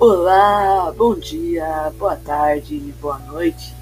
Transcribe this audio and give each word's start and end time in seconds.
Olá, 0.00 0.94
bom 0.96 1.16
dia, 1.16 1.92
boa 1.98 2.14
tarde, 2.14 2.78
boa 3.00 3.18
noite. 3.18 3.74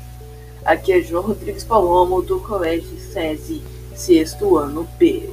Aqui 0.64 0.94
é 0.94 1.02
João 1.02 1.22
Rodrigues 1.22 1.62
Palomo 1.62 2.22
do 2.22 2.40
Colégio 2.40 2.98
SESI, 2.98 3.62
sexto 3.94 4.56
ano 4.56 4.88
B. 4.98 5.28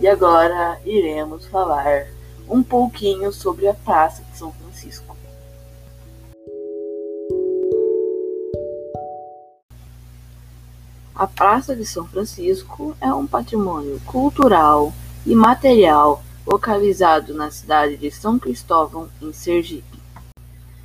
E 0.00 0.06
agora 0.06 0.78
iremos 0.84 1.44
falar 1.46 2.06
um 2.48 2.62
pouquinho 2.62 3.32
sobre 3.32 3.66
a 3.66 3.74
Praça 3.74 4.22
de 4.30 4.38
São 4.38 4.52
Francisco. 4.52 5.19
A 11.20 11.26
Praça 11.26 11.76
de 11.76 11.84
São 11.84 12.06
Francisco 12.06 12.96
é 12.98 13.12
um 13.12 13.26
patrimônio 13.26 14.00
cultural 14.06 14.90
e 15.26 15.34
material 15.34 16.22
localizado 16.46 17.34
na 17.34 17.50
cidade 17.50 17.98
de 17.98 18.10
São 18.10 18.38
Cristóvão, 18.38 19.06
em 19.20 19.30
Sergipe. 19.30 20.00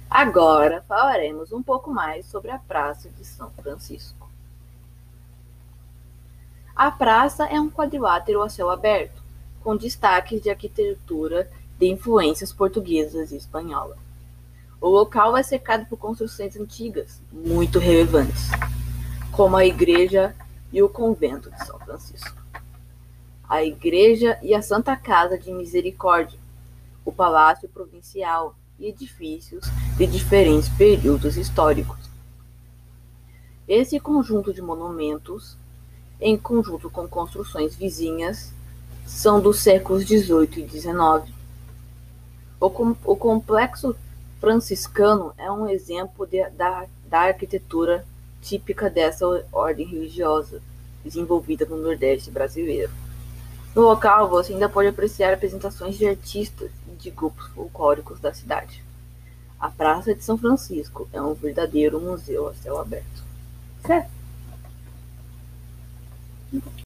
Agora 0.09 0.84
falaremos 0.90 1.53
um 1.53 1.63
pouco 1.63 1.90
mais 1.90 2.26
sobre 2.26 2.52
a 2.52 2.59
Praça 2.59 3.09
de 3.17 3.23
São 3.23 3.49
Francisco. 3.52 4.29
A 6.76 6.91
praça 6.91 7.45
é 7.45 7.57
um 7.57 7.70
quadrilátero 7.70 8.41
a 8.41 8.49
céu 8.49 8.70
aberto, 8.70 9.23
com 9.63 9.77
destaques 9.77 10.41
de 10.41 10.49
arquitetura 10.49 11.49
de 11.79 11.88
influências 11.88 12.52
portuguesas 12.52 13.31
e 13.31 13.38
espanholas. 13.38 13.98
O 14.81 14.90
local 14.90 15.38
é 15.38 15.43
cercado 15.43 15.85
por 15.85 15.95
construções 15.95 16.57
antigas, 16.57 17.21
muito 17.31 17.79
relevantes 17.79 18.49
como 19.35 19.57
a 19.57 19.65
igreja 19.65 20.33
e 20.71 20.81
o 20.81 20.87
convento 20.87 21.51
de 21.51 21.65
São 21.65 21.77
Francisco, 21.79 22.41
a 23.47 23.63
igreja 23.63 24.39
e 24.41 24.55
a 24.55 24.61
Santa 24.61 24.95
Casa 24.95 25.37
de 25.37 25.51
Misericórdia, 25.51 26.39
o 27.03 27.11
Palácio 27.11 27.67
Provincial 27.67 28.55
e 28.79 28.87
edifícios 28.87 29.65
de 29.97 30.07
diferentes 30.07 30.69
períodos 30.69 31.35
históricos. 31.35 31.97
Esse 33.67 33.99
conjunto 33.99 34.53
de 34.53 34.61
monumentos, 34.61 35.57
em 36.21 36.37
conjunto 36.37 36.89
com 36.89 37.05
construções 37.05 37.75
vizinhas, 37.75 38.53
são 39.05 39.41
dos 39.41 39.59
séculos 39.59 40.03
XVIII 40.03 40.63
e 40.63 40.69
XIX. 40.69 41.35
O, 42.57 42.69
com, 42.69 42.95
o 43.03 43.15
complexo 43.17 43.95
franciscano 44.39 45.33
é 45.37 45.51
um 45.51 45.67
exemplo 45.67 46.25
de, 46.25 46.49
da, 46.51 46.85
da 47.05 47.19
arquitetura 47.19 48.05
típica 48.46 48.90
dessa 48.90 49.26
ordem 49.51 49.88
religiosa 49.88 50.62
desenvolvida 51.04 51.65
no 51.65 51.77
Nordeste 51.77 52.29
brasileiro. 52.29 52.91
No 53.76 53.82
local, 53.82 54.29
você 54.29 54.54
ainda 54.54 54.70
pode 54.70 54.87
apreciar 54.87 55.34
apresentações 55.34 55.98
de 55.98 56.07
artistas 56.07 56.70
e 56.87 56.91
de 56.96 57.10
grupos 57.10 57.48
folclóricos 57.48 58.20
da 58.20 58.34
cidade. 58.34 58.84
A 59.60 59.70
Praça 59.70 60.13
de 60.13 60.24
São 60.24 60.37
Francisco 60.37 61.10
é 61.12 61.21
um 61.21 61.34
verdadeiro 61.34 61.99
museu 61.99 62.48
a 62.48 62.54
céu 62.54 62.79
aberto. 62.79 63.24
Certo? 63.85 64.12